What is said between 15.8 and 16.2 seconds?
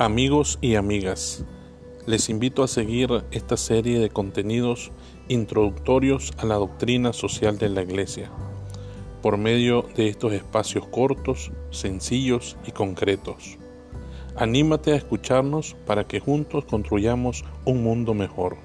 para que